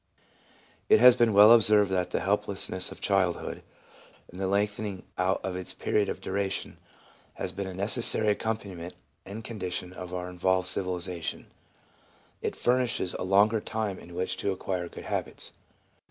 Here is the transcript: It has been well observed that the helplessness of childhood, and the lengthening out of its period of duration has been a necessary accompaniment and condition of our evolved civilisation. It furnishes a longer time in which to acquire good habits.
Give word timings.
It 0.89 0.99
has 0.99 1.15
been 1.15 1.31
well 1.31 1.51
observed 1.51 1.91
that 1.91 2.09
the 2.09 2.21
helplessness 2.21 2.91
of 2.91 3.01
childhood, 3.01 3.61
and 4.31 4.41
the 4.41 4.47
lengthening 4.47 5.03
out 5.15 5.39
of 5.43 5.55
its 5.55 5.75
period 5.75 6.09
of 6.09 6.21
duration 6.21 6.79
has 7.35 7.51
been 7.51 7.67
a 7.67 7.73
necessary 7.75 8.29
accompaniment 8.29 8.95
and 9.27 9.43
condition 9.43 9.93
of 9.93 10.11
our 10.11 10.31
evolved 10.31 10.67
civilisation. 10.67 11.51
It 12.41 12.55
furnishes 12.55 13.13
a 13.13 13.21
longer 13.23 13.61
time 13.61 13.99
in 13.99 14.15
which 14.15 14.37
to 14.37 14.49
acquire 14.51 14.89
good 14.89 15.05
habits. 15.05 15.53